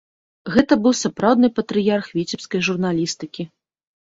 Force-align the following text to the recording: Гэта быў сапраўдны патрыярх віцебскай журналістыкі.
Гэта 0.53 0.77
быў 0.85 0.95
сапраўдны 1.01 1.47
патрыярх 1.59 2.09
віцебскай 2.21 2.61
журналістыкі. 2.69 3.43